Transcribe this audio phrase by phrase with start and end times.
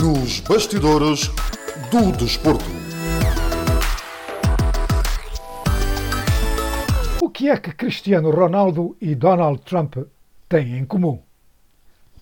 [0.00, 1.28] Nos bastidores
[1.90, 2.64] do desporto.
[7.20, 9.98] O que é que Cristiano Ronaldo e Donald Trump
[10.48, 11.20] têm em comum?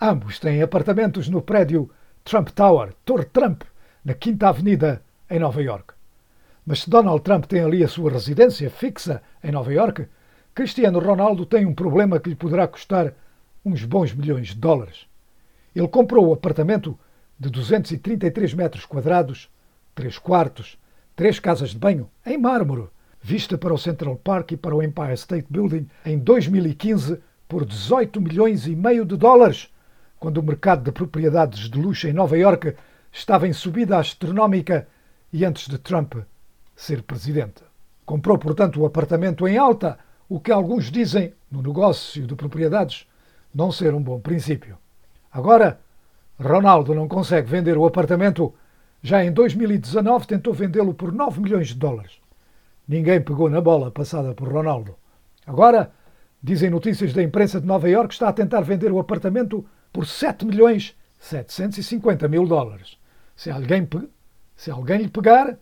[0.00, 1.88] Ambos têm apartamentos no prédio
[2.24, 3.62] Trump Tower, Torre Trump,
[4.04, 5.00] na Quinta Avenida,
[5.30, 5.94] em Nova York.
[6.66, 10.08] Mas se Donald Trump tem ali a sua residência fixa em Nova York,
[10.52, 13.14] Cristiano Ronaldo tem um problema que lhe poderá custar
[13.64, 15.06] uns bons milhões de dólares.
[15.76, 16.98] Ele comprou o apartamento
[17.42, 19.50] de 233 metros quadrados,
[19.96, 20.78] três quartos,
[21.16, 22.84] três casas de banho, em mármore,
[23.20, 28.20] vista para o Central Park e para o Empire State Building em 2015 por 18
[28.20, 29.68] milhões e meio de dólares,
[30.20, 32.76] quando o mercado de propriedades de luxo em Nova York
[33.10, 34.86] estava em subida astronómica
[35.32, 36.14] e antes de Trump
[36.76, 37.64] ser presidente.
[38.06, 43.04] Comprou, portanto, o apartamento em alta, o que alguns dizem, no negócio de propriedades,
[43.52, 44.78] não ser um bom princípio.
[45.32, 45.80] Agora,
[46.42, 48.54] Ronaldo não consegue vender o apartamento.
[49.02, 52.20] Já em 2019 tentou vendê-lo por 9 milhões de dólares.
[52.86, 54.94] Ninguém pegou na bola passada por Ronaldo.
[55.46, 55.92] Agora,
[56.42, 60.44] dizem notícias da imprensa de Nova York, está a tentar vender o apartamento por 7
[60.44, 62.98] milhões 750 mil dólares.
[63.36, 63.88] Se alguém,
[64.56, 65.56] se alguém lhe pegar,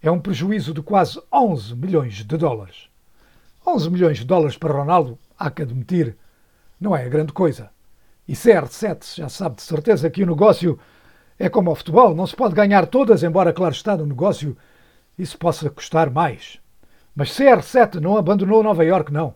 [0.00, 2.88] é um prejuízo de quase 11 milhões de dólares.
[3.66, 6.16] 11 milhões de dólares para Ronaldo, há que admitir,
[6.80, 7.70] não é grande coisa.
[8.28, 10.78] E CR7 já sabe de certeza que o negócio
[11.38, 14.56] é como ao futebol, não se pode ganhar todas, embora, claro está, no negócio
[15.18, 16.60] isso possa custar mais.
[17.14, 19.34] Mas CR7 não abandonou Nova York, não.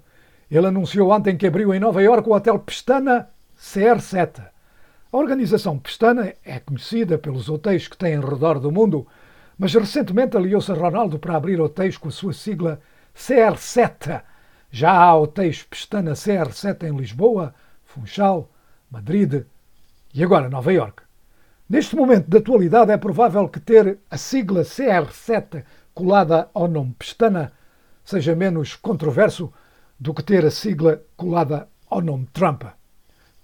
[0.50, 4.40] Ele anunciou ontem que abriu em Nova York o Hotel Pestana CR7.
[5.12, 9.06] A organização Pestana é conhecida pelos hotéis que tem em redor do mundo,
[9.58, 12.80] mas recentemente aliou-se a Ronaldo para abrir hotéis com a sua sigla
[13.16, 14.22] CR7.
[14.70, 18.50] Já há hotéis Pestana CR7 em Lisboa, Funchal,
[18.90, 19.44] Madrid
[20.14, 21.02] e agora Nova York.
[21.68, 27.52] Neste momento de atualidade é provável que ter a sigla CR7 colada ao nome Pestana
[28.04, 29.52] seja menos controverso
[29.98, 32.62] do que ter a sigla colada ao nome Trump.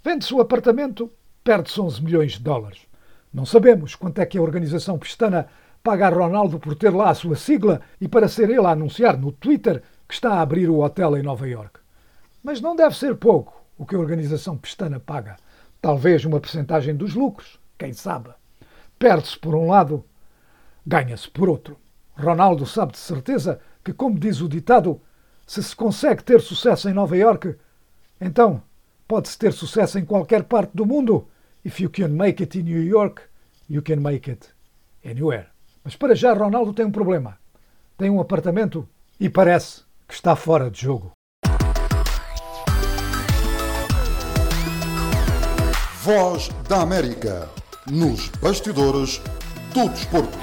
[0.04, 1.10] Vende-se o apartamento,
[1.42, 2.86] perde-se 11 milhões de dólares.
[3.34, 5.48] Não sabemos quanto é que a organização Pestana
[5.82, 9.18] paga a Ronaldo por ter lá a sua sigla e para ser ele a anunciar
[9.18, 11.80] no Twitter que está a abrir o hotel em Nova York.
[12.42, 15.36] Mas não deve ser pouco o que a organização Pestana paga.
[15.80, 18.30] Talvez uma percentagem dos lucros, quem sabe.
[18.98, 20.04] Perde-se por um lado,
[20.86, 21.76] ganha-se por outro.
[22.16, 25.00] Ronaldo sabe de certeza que, como diz o ditado,
[25.46, 27.56] se se consegue ter sucesso em Nova York,
[28.20, 28.62] então
[29.08, 31.28] pode-se ter sucesso em qualquer parte do mundo.
[31.64, 33.22] If you can make it in New York,
[33.68, 34.48] you can make it
[35.04, 35.46] anywhere.
[35.82, 37.38] Mas para já Ronaldo tem um problema.
[37.98, 41.12] Tem um apartamento e parece que está fora de jogo.
[46.04, 47.48] Voz da América.
[47.88, 49.20] Nos bastidores
[49.72, 50.36] do desporto.